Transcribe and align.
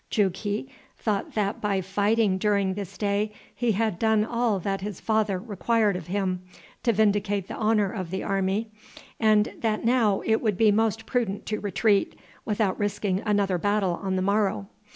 Jughi 0.09 0.67
thought 0.97 1.35
that 1.35 1.61
by 1.61 1.79
fighting 1.79 2.39
during 2.39 2.73
this 2.73 2.97
day 2.97 3.31
he 3.53 3.73
had 3.73 3.99
done 3.99 4.25
all 4.25 4.57
that 4.57 4.81
his 4.81 4.99
father 4.99 5.37
required 5.37 5.95
of 5.95 6.07
him 6.07 6.41
to 6.81 6.91
vindicate 6.91 7.47
the 7.47 7.53
honor 7.53 7.91
of 7.91 8.09
the 8.09 8.23
army, 8.23 8.71
and 9.19 9.53
that 9.59 9.85
now 9.85 10.23
it 10.25 10.41
would 10.41 10.57
be 10.57 10.71
most 10.71 11.05
prudent 11.05 11.45
to 11.45 11.59
retreat, 11.61 12.17
without 12.45 12.79
risking 12.79 13.19
another 13.27 13.59
battle 13.59 13.99
on 14.01 14.15
the 14.15 14.23
morrow. 14.23 14.69